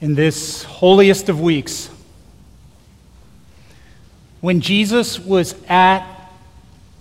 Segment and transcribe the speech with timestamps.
[0.00, 1.90] in this holiest of weeks,
[4.40, 6.06] when Jesus was at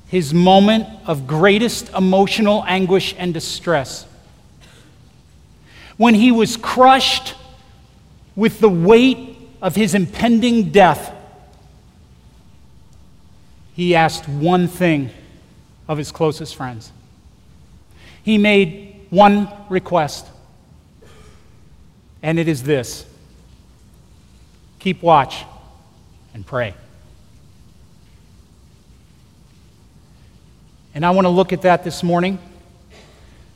[0.08, 4.06] his moment of greatest emotional anguish and distress,
[5.98, 7.36] when he was crushed
[8.36, 11.14] with the weight of his impending death,
[13.74, 15.10] he asked one thing
[15.88, 16.92] of his closest friends.
[18.24, 20.26] He made one request,
[22.22, 23.06] and it is this
[24.80, 25.44] keep watch
[26.34, 26.74] and pray.
[30.94, 32.40] And I want to look at that this morning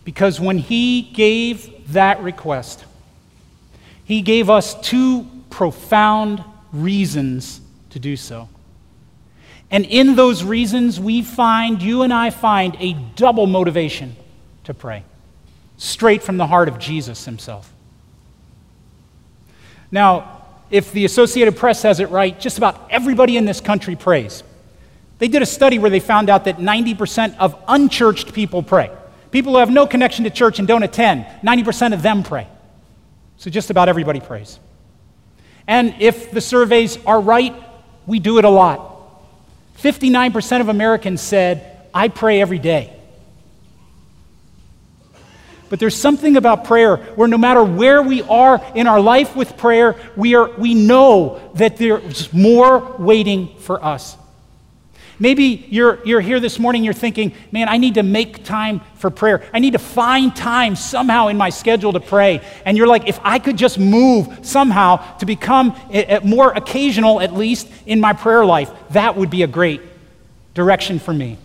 [0.04, 2.86] because when he gave that request,
[4.04, 8.50] he gave us two profound reasons to do so.
[9.70, 14.16] And in those reasons, we find, you and I find, a double motivation
[14.66, 15.04] to pray,
[15.78, 17.72] straight from the heart of Jesus himself.
[19.92, 24.44] Now, if the Associated Press has it right, just about everybody in this country prays.
[25.20, 28.90] They did a study where they found out that 90% of unchurched people pray.
[29.30, 32.48] People who have no connection to church and don't attend, 90% of them pray.
[33.38, 34.60] So just about everybody prays.
[35.68, 37.56] And if the surveys are right,
[38.08, 38.88] we do it a lot.
[39.78, 42.94] 59% of Americans said, I pray every day.
[45.72, 49.56] But there's something about prayer where no matter where we are in our life with
[49.56, 54.18] prayer, we, are, we know that there's more waiting for us.
[55.18, 59.10] Maybe you're, you're here this morning, you're thinking, man, I need to make time for
[59.10, 59.50] prayer.
[59.54, 62.42] I need to find time somehow in my schedule to pray.
[62.66, 67.22] And you're like, if I could just move somehow to become a, a more occasional,
[67.22, 69.80] at least, in my prayer life, that would be a great
[70.54, 71.38] direction for me.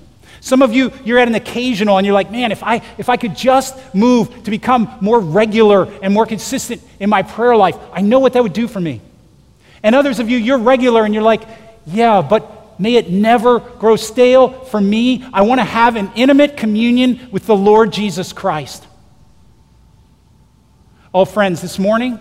[0.47, 3.17] Some of you, you're at an occasional and you're like, man, if I, if I
[3.17, 8.01] could just move to become more regular and more consistent in my prayer life, I
[8.01, 9.01] know what that would do for me.
[9.83, 11.43] And others of you, you're regular and you're like,
[11.87, 15.25] yeah, but May it never grow stale for me.
[15.33, 18.87] I want to have an intimate communion with the Lord Jesus Christ.
[21.15, 22.19] Oh, friends, this morning,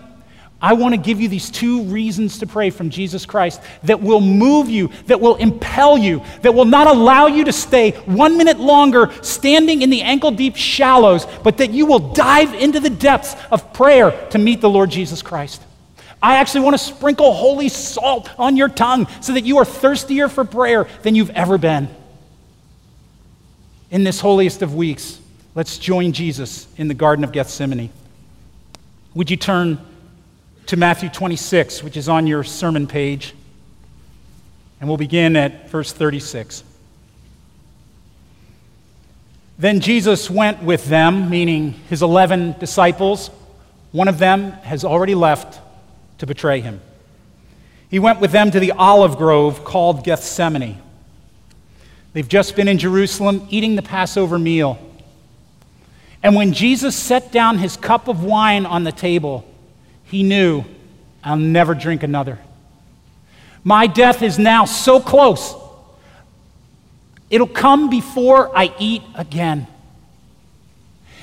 [0.60, 4.22] I want to give you these two reasons to pray from Jesus Christ that will
[4.22, 8.58] move you, that will impel you, that will not allow you to stay one minute
[8.58, 13.36] longer standing in the ankle deep shallows, but that you will dive into the depths
[13.50, 15.62] of prayer to meet the Lord Jesus Christ.
[16.22, 20.28] I actually want to sprinkle holy salt on your tongue so that you are thirstier
[20.30, 21.88] for prayer than you've ever been.
[23.90, 25.20] In this holiest of weeks,
[25.54, 27.90] let's join Jesus in the Garden of Gethsemane.
[29.14, 29.78] Would you turn
[30.66, 33.34] to Matthew 26, which is on your sermon page?
[34.80, 36.64] And we'll begin at verse 36.
[39.58, 43.30] Then Jesus went with them, meaning his 11 disciples.
[43.92, 45.60] One of them has already left
[46.18, 46.80] to betray him.
[47.88, 50.82] He went with them to the olive grove called Gethsemane.
[52.12, 54.78] They've just been in Jerusalem eating the Passover meal.
[56.22, 59.46] And when Jesus set down his cup of wine on the table,
[60.06, 60.64] he knew,
[61.22, 62.38] I'll never drink another.
[63.64, 65.54] My death is now so close.
[67.30, 69.66] It'll come before I eat again.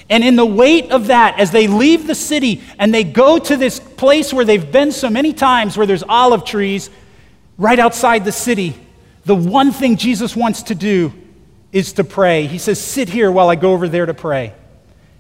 [0.10, 3.56] And in the weight of that, as they leave the city and they go to
[3.56, 6.90] this place where they've been so many times, where there's olive trees
[7.58, 8.76] right outside the city,
[9.24, 11.14] the one thing Jesus wants to do
[11.72, 12.48] is to pray.
[12.48, 14.54] He says, Sit here while I go over there to pray.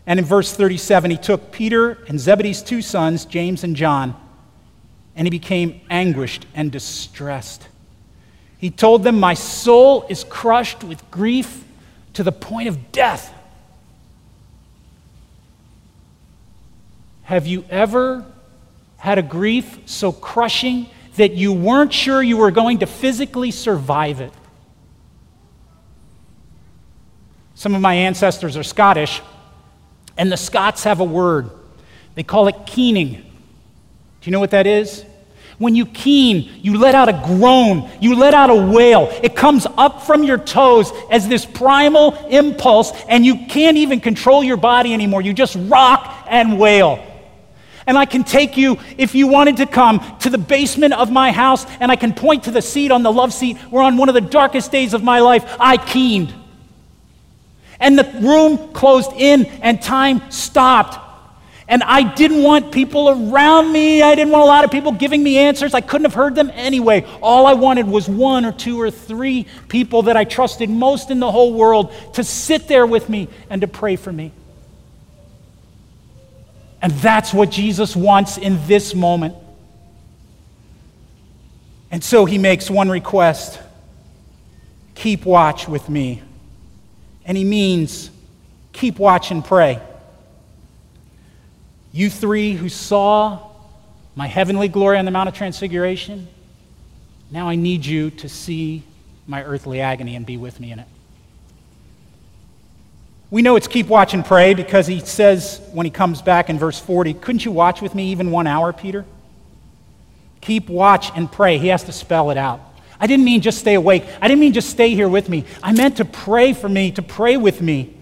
[0.05, 4.15] And in verse 37, he took Peter and Zebedee's two sons, James and John,
[5.15, 7.67] and he became anguished and distressed.
[8.57, 11.63] He told them, My soul is crushed with grief
[12.13, 13.33] to the point of death.
[17.23, 18.25] Have you ever
[18.97, 24.19] had a grief so crushing that you weren't sure you were going to physically survive
[24.19, 24.33] it?
[27.55, 29.21] Some of my ancestors are Scottish,
[30.17, 31.49] and the Scots have a word.
[32.15, 33.13] They call it keening.
[33.13, 33.21] Do
[34.23, 35.05] you know what that is?
[35.57, 39.07] When you keen, you let out a groan, you let out a wail.
[39.23, 44.43] It comes up from your toes as this primal impulse, and you can't even control
[44.43, 45.21] your body anymore.
[45.21, 47.05] You just rock and wail.
[47.85, 51.31] And I can take you, if you wanted to come, to the basement of my
[51.31, 54.09] house, and I can point to the seat on the love seat where, on one
[54.09, 56.33] of the darkest days of my life, I keened.
[57.83, 61.01] And the room closed in, and time stopped.
[61.67, 64.01] And I didn't want people around me.
[64.01, 65.73] I didn't want a lot of people giving me answers.
[65.73, 67.05] I couldn't have heard them anyway.
[67.21, 71.19] All I wanted was one or two or three people that I trusted most in
[71.19, 74.31] the whole world to sit there with me and to pray for me.
[76.81, 79.35] And that's what Jesus wants in this moment.
[81.91, 83.59] And so he makes one request
[84.95, 86.21] keep watch with me.
[87.25, 88.09] And he means
[88.71, 89.81] keep watch and pray.
[91.91, 93.51] You three who saw
[94.15, 96.27] my heavenly glory on the Mount of Transfiguration,
[97.31, 98.83] now I need you to see
[99.27, 100.87] my earthly agony and be with me in it.
[103.31, 106.59] We know it's keep watch and pray because he says when he comes back in
[106.59, 109.05] verse 40, Couldn't you watch with me even one hour, Peter?
[110.41, 111.57] Keep watch and pray.
[111.57, 112.59] He has to spell it out.
[113.03, 114.05] I didn't mean just stay awake.
[114.21, 115.43] I didn't mean just stay here with me.
[115.61, 117.93] I meant to pray for me, to pray with me.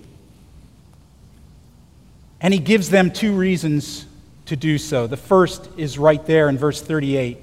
[2.39, 4.05] And he gives them two reasons
[4.45, 5.07] to do so.
[5.07, 7.39] The first is right there in verse 38.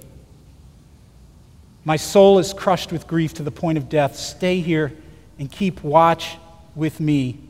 [1.85, 4.15] My soul is crushed with grief to the point of death.
[4.15, 4.93] Stay here
[5.41, 6.37] and keep watch
[6.77, 7.41] with me.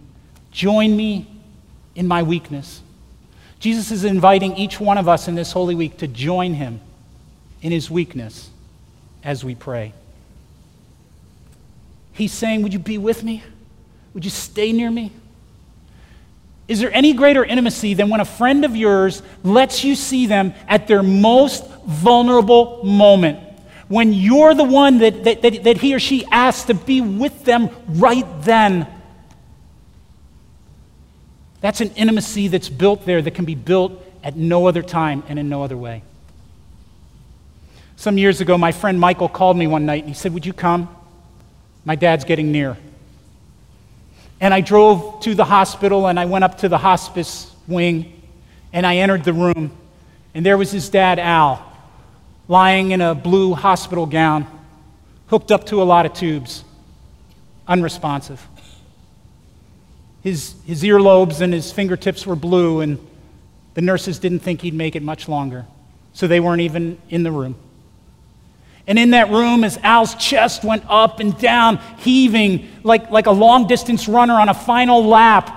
[0.53, 1.27] Join me
[1.95, 2.81] in my weakness.
[3.61, 6.81] Jesus is inviting each one of us in this Holy Week to join him
[7.61, 8.49] in his weakness
[9.23, 9.93] as we pray.
[12.13, 13.43] He's saying, Would you be with me?
[14.15, 15.13] Would you stay near me?
[16.67, 20.53] Is there any greater intimacy than when a friend of yours lets you see them
[20.69, 23.39] at their most vulnerable moment?
[23.89, 27.45] When you're the one that, that, that, that he or she asks to be with
[27.45, 28.87] them right then.
[31.63, 33.93] That's an intimacy that's built there that can be built
[34.23, 36.03] at no other time and in no other way.
[37.99, 40.53] Some years ago, my friend Michael called me one night and he said, Would you
[40.53, 40.89] come?
[41.85, 42.77] My dad's getting near.
[44.41, 48.23] And I drove to the hospital and I went up to the hospice wing
[48.73, 49.77] and I entered the room.
[50.33, 51.61] And there was his dad, Al,
[52.47, 54.47] lying in a blue hospital gown,
[55.27, 56.63] hooked up to a lot of tubes,
[57.67, 58.47] unresponsive.
[60.23, 63.05] His, his earlobes and his fingertips were blue, and
[63.75, 65.67] the nurses didn't think he'd make it much longer,
[66.13, 67.57] so they weren't even in the room.
[68.89, 73.31] And in that room, as Al's chest went up and down, heaving like, like a
[73.31, 75.55] long distance runner on a final lap,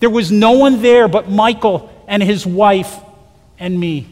[0.00, 2.96] there was no one there but Michael and his wife
[3.58, 4.06] and me.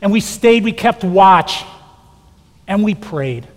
[0.00, 1.64] And we stayed, we kept watch,
[2.68, 3.48] and we prayed.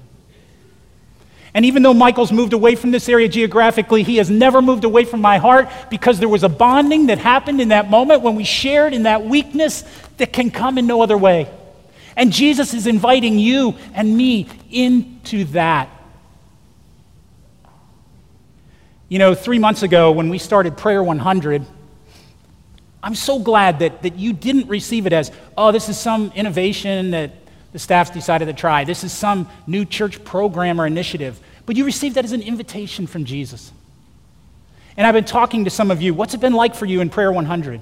[1.53, 5.05] And even though Michael's moved away from this area geographically, he has never moved away
[5.05, 8.43] from my heart because there was a bonding that happened in that moment when we
[8.43, 9.83] shared in that weakness
[10.17, 11.47] that can come in no other way.
[12.19, 15.89] And Jesus is inviting you and me into that.
[19.07, 21.65] You know, three months ago when we started Prayer 100,
[23.01, 27.11] I'm so glad that, that you didn't receive it as, oh, this is some innovation
[27.11, 27.31] that
[27.71, 28.83] the staff's decided to try.
[28.83, 31.39] This is some new church program or initiative.
[31.65, 33.71] But you received that as an invitation from Jesus.
[34.97, 36.13] And I've been talking to some of you.
[36.13, 37.79] What's it been like for you in Prayer 100?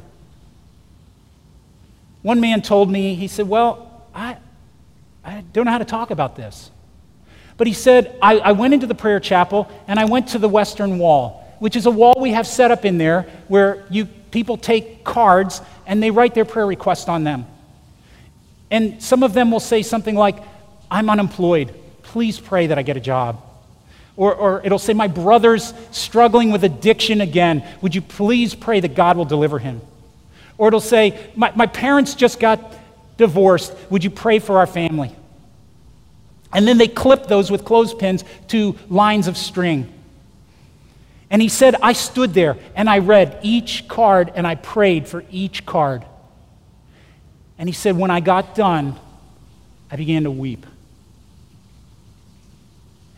[2.21, 3.86] One man told me, he said, Well,
[4.17, 4.37] I,
[5.23, 6.71] I don't know how to talk about this.
[7.55, 10.49] But he said, I, I went into the prayer chapel and I went to the
[10.49, 14.57] Western Wall, which is a wall we have set up in there where you, people
[14.57, 17.45] take cards and they write their prayer request on them.
[18.71, 20.37] And some of them will say something like,
[20.89, 21.73] I'm unemployed.
[22.01, 23.43] Please pray that I get a job.
[24.15, 27.63] Or, or it'll say, My brother's struggling with addiction again.
[27.81, 29.79] Would you please pray that God will deliver him?
[30.57, 32.73] Or it'll say, My, my parents just got
[33.17, 33.75] divorced.
[33.89, 35.15] Would you pray for our family?
[36.53, 39.93] And then they clipped those with clothespins to lines of string.
[41.29, 45.25] And he said, I stood there and I read each card and I prayed for
[45.29, 46.05] each card.
[47.57, 48.95] And he said, when I got done,
[49.91, 50.65] I began to weep.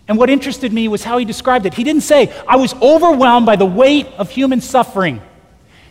[0.07, 1.75] And what interested me was how he described it.
[1.75, 5.21] He didn't say, I was overwhelmed by the weight of human suffering.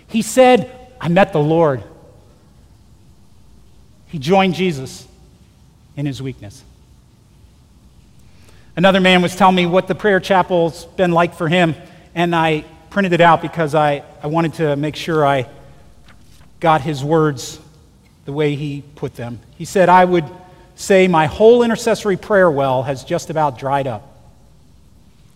[0.08, 1.84] He said, I met the Lord.
[4.08, 5.06] He joined Jesus
[5.96, 6.64] in his weakness.
[8.76, 11.74] Another man was telling me what the prayer chapel's been like for him,
[12.14, 15.48] and I printed it out because I, I wanted to make sure I
[16.60, 17.60] got his words
[18.24, 19.40] the way he put them.
[19.56, 20.24] He said, I would
[20.74, 24.16] say my whole intercessory prayer well has just about dried up.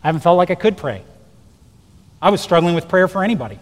[0.02, 1.02] I haven't felt like I could pray.
[2.20, 3.58] I was struggling with prayer for anybody.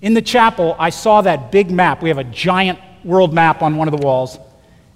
[0.00, 2.02] In the chapel, I saw that big map.
[2.02, 4.38] We have a giant world map on one of the walls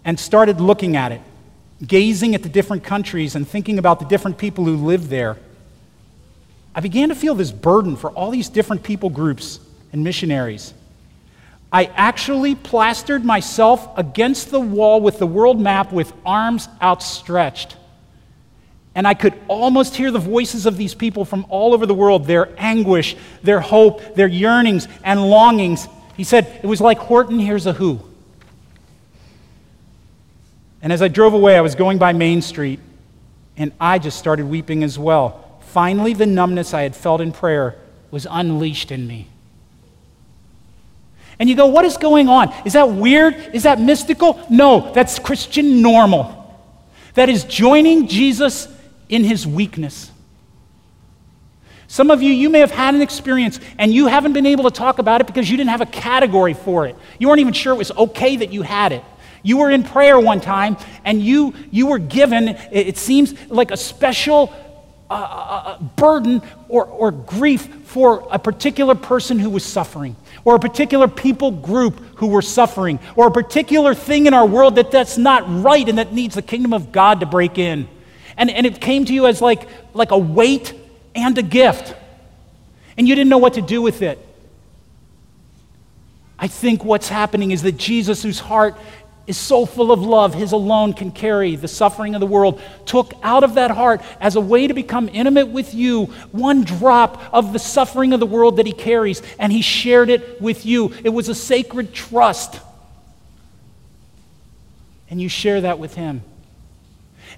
[0.05, 1.21] and started looking at it,
[1.87, 5.37] gazing at the different countries and thinking about the different people who live there.
[6.75, 9.61] I began to feel this burden for all these different people groups
[9.93, 10.75] and missionaries.
[11.73, 17.77] I actually plastered myself against the wall with the world map with arms outstretched.
[18.95, 22.27] And I could almost hear the voices of these people from all over the world,
[22.27, 25.89] their anguish, their hope, their yearnings and longings.
[26.17, 28.01] He said, it was like Horton hears a who.
[30.81, 32.79] And as I drove away, I was going by Main Street,
[33.57, 35.59] and I just started weeping as well.
[35.61, 37.77] Finally, the numbness I had felt in prayer
[38.11, 39.27] was unleashed in me.
[41.39, 42.55] And you go, what is going on?
[42.65, 43.35] Is that weird?
[43.53, 44.41] Is that mystical?
[44.49, 46.41] No, that's Christian normal.
[47.15, 48.69] That is joining Jesus
[49.09, 50.11] in his weakness.
[51.95, 54.73] Some of you, you may have had an experience and you haven't been able to
[54.73, 56.97] talk about it because you didn't have a category for it.
[57.21, 59.05] You weren't even sure it was okay that you had it.
[59.45, 63.77] You were in prayer one time and you, you were given, it seems like a
[63.77, 64.53] special
[65.09, 70.57] uh, uh, uh, burden or, or grief for a particular person who was suffering, or
[70.57, 74.91] a particular people group who were suffering, or a particular thing in our world that
[74.91, 77.87] that's not right and that needs the kingdom of God to break in.
[78.37, 80.75] And, and it came to you as like, like a weight
[81.15, 81.95] and a gift.
[82.97, 84.19] And you didn't know what to do with it.
[86.39, 88.77] I think what's happening is that Jesus, whose heart
[89.27, 93.15] is so full of love, his alone can carry the suffering of the world, took
[93.23, 97.53] out of that heart as a way to become intimate with you one drop of
[97.53, 100.93] the suffering of the world that he carries, and he shared it with you.
[101.03, 102.61] It was a sacred trust.
[105.09, 106.23] And you share that with him.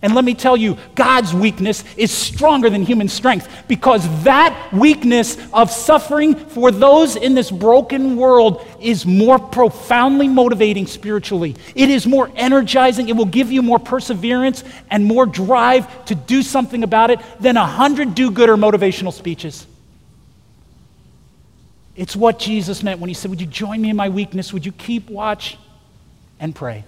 [0.03, 5.39] And let me tell you, God's weakness is stronger than human strength because that weakness
[5.53, 11.57] of suffering for those in this broken world is more profoundly motivating spiritually.
[11.75, 13.09] It is more energizing.
[13.09, 17.57] It will give you more perseverance and more drive to do something about it than
[17.57, 19.67] a hundred do gooder motivational speeches.
[21.97, 24.53] It's what Jesus meant when he said, Would you join me in my weakness?
[24.53, 25.57] Would you keep watch
[26.39, 26.85] and pray?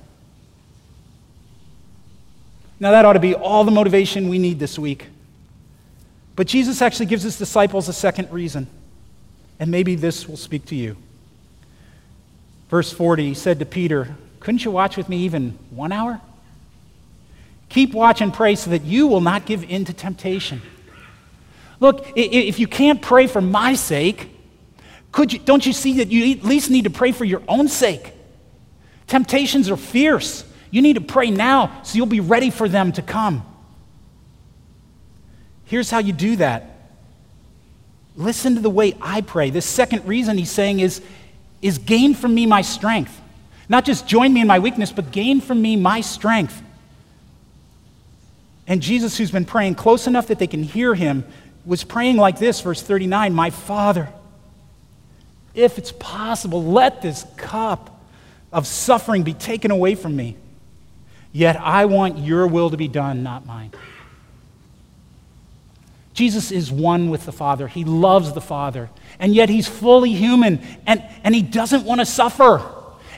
[2.80, 5.06] Now, that ought to be all the motivation we need this week.
[6.36, 8.68] But Jesus actually gives his disciples a second reason,
[9.58, 10.96] and maybe this will speak to you.
[12.70, 16.20] Verse 40, he said to Peter, Couldn't you watch with me even one hour?
[17.68, 20.62] Keep watch and pray so that you will not give in to temptation.
[21.80, 24.30] Look, if you can't pray for my sake,
[25.12, 27.68] could you, don't you see that you at least need to pray for your own
[27.68, 28.12] sake?
[29.06, 30.44] Temptations are fierce.
[30.70, 33.44] You need to pray now so you'll be ready for them to come.
[35.64, 36.76] Here's how you do that.
[38.16, 39.50] Listen to the way I pray.
[39.50, 41.00] The second reason he's saying is,
[41.62, 43.20] is gain from me my strength.
[43.68, 46.62] Not just join me in my weakness, but gain from me my strength.
[48.66, 51.24] And Jesus, who's been praying close enough that they can hear him,
[51.64, 54.08] was praying like this, verse 39 My Father,
[55.54, 58.02] if it's possible, let this cup
[58.52, 60.36] of suffering be taken away from me.
[61.32, 63.72] Yet I want your will to be done, not mine.
[66.14, 67.68] Jesus is one with the Father.
[67.68, 68.90] He loves the Father.
[69.20, 72.60] And yet he's fully human and, and he doesn't want to suffer.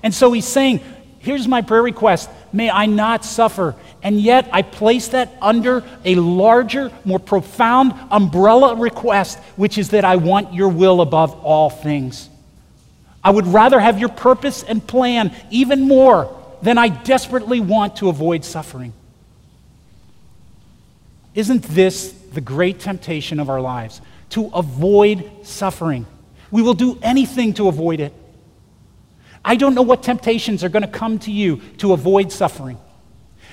[0.02, 0.80] And so he's saying,
[1.20, 2.30] Here's my prayer request.
[2.50, 3.74] May I not suffer.
[4.02, 10.06] And yet I place that under a larger, more profound umbrella request, which is that
[10.06, 12.30] I want your will above all things.
[13.22, 18.08] I would rather have your purpose and plan even more then I desperately want to
[18.08, 18.92] avoid suffering.
[21.34, 24.00] Isn't this the great temptation of our lives?
[24.30, 26.06] To avoid suffering.
[26.50, 28.12] We will do anything to avoid it.
[29.44, 32.78] I don't know what temptations are going to come to you to avoid suffering.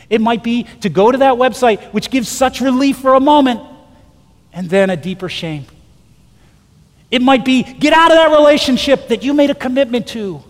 [0.09, 3.61] It might be to go to that website, which gives such relief for a moment,
[4.53, 5.65] and then a deeper shame.
[7.09, 10.43] It might be get out of that relationship that you made a commitment to.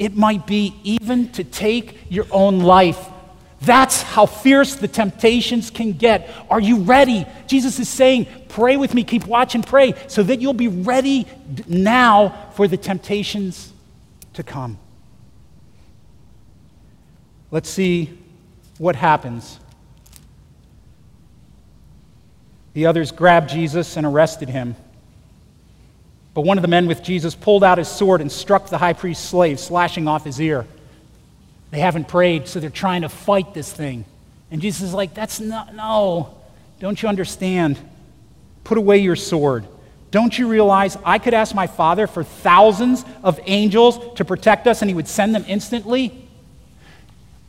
[0.00, 3.06] It might be even to take your own life.
[3.60, 6.30] That's how fierce the temptations can get.
[6.48, 7.26] Are you ready?
[7.46, 11.26] Jesus is saying, Pray with me, keep watch and pray, so that you'll be ready
[11.68, 13.74] now for the temptations
[14.32, 14.78] to come.
[17.50, 18.18] Let's see
[18.78, 19.60] what happens.
[22.72, 24.76] The others grabbed Jesus and arrested him.
[26.34, 28.92] But one of the men with Jesus pulled out his sword and struck the high
[28.92, 30.66] priest's slave, slashing off his ear.
[31.70, 34.04] They haven't prayed, so they're trying to fight this thing.
[34.50, 36.34] And Jesus is like, That's not, no.
[36.78, 37.78] Don't you understand?
[38.64, 39.66] Put away your sword.
[40.10, 44.82] Don't you realize I could ask my Father for thousands of angels to protect us
[44.82, 46.19] and he would send them instantly?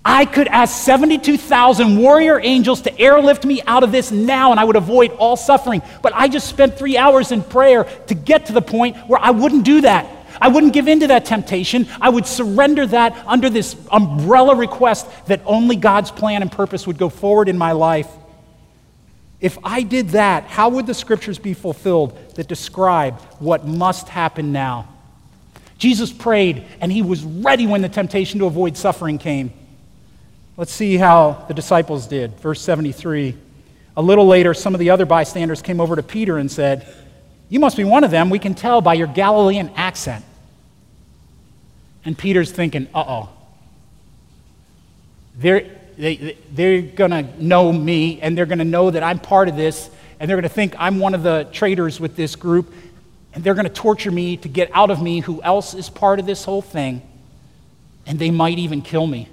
[0.03, 4.63] I could ask 72,000 warrior angels to airlift me out of this now and I
[4.63, 5.84] would avoid all suffering.
[6.01, 9.29] But I just spent three hours in prayer to get to the point where I
[9.29, 10.08] wouldn't do that.
[10.41, 11.88] I wouldn't give in to that temptation.
[12.01, 16.98] I would surrender that under this umbrella request that only God's plan and purpose would
[16.98, 18.10] go forward in my life.
[19.39, 24.51] If I did that, how would the scriptures be fulfilled that describe what must happen
[24.51, 24.88] now?
[25.77, 29.51] Jesus prayed, and he was ready when the temptation to avoid suffering came.
[30.62, 32.39] Let's see how the disciples did.
[32.39, 33.36] Verse 73.
[33.98, 36.86] A little later, some of the other bystanders came over to Peter and said,
[37.50, 38.30] You must be one of them.
[38.30, 40.24] We can tell by your Galilean accent.
[42.06, 43.30] And Peter's thinking, Uh oh.
[45.36, 49.50] They're, they, they're going to know me, and they're going to know that I'm part
[49.50, 49.89] of this,
[50.20, 52.72] and they're going to think I'm one of the traitors with this group,
[53.34, 56.20] and they're going to torture me to get out of me who else is part
[56.20, 57.01] of this whole thing,
[58.06, 59.27] and they might even kill me.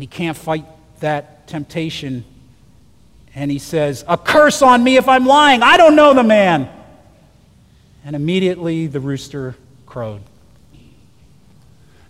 [0.00, 0.64] And he can't fight
[1.00, 2.24] that temptation.
[3.34, 5.62] And he says, A curse on me if I'm lying.
[5.62, 6.70] I don't know the man.
[8.02, 10.22] And immediately the rooster crowed.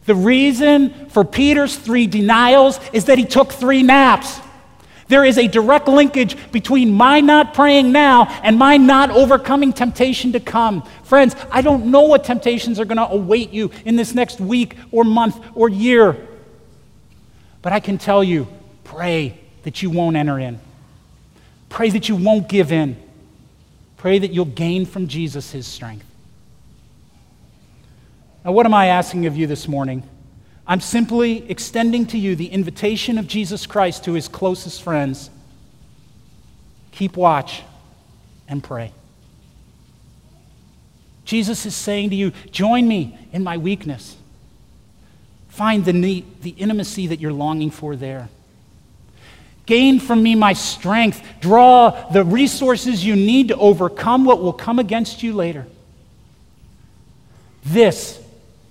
[0.06, 4.38] The reason for Peter's three denials is that he took three naps.
[5.08, 10.30] There is a direct linkage between my not praying now and my not overcoming temptation
[10.34, 10.82] to come.
[11.02, 14.76] Friends, I don't know what temptations are going to await you in this next week
[14.92, 16.28] or month or year.
[17.62, 18.48] But I can tell you
[18.84, 20.58] pray that you won't enter in.
[21.68, 22.96] Pray that you won't give in.
[23.96, 26.06] Pray that you'll gain from Jesus his strength.
[28.44, 30.02] Now, what am I asking of you this morning?
[30.66, 35.28] I'm simply extending to you the invitation of Jesus Christ to his closest friends.
[36.92, 37.62] Keep watch
[38.48, 38.92] and pray.
[41.24, 44.16] Jesus is saying to you, join me in my weakness.
[45.50, 48.28] Find the, need, the intimacy that you're longing for there.
[49.66, 51.22] Gain from me my strength.
[51.40, 55.66] Draw the resources you need to overcome what will come against you later.
[57.64, 58.20] This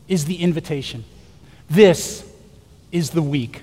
[0.07, 1.05] is the invitation.
[1.69, 2.27] This
[2.91, 3.62] is the week.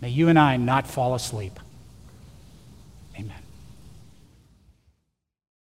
[0.00, 1.58] May you and I not fall asleep.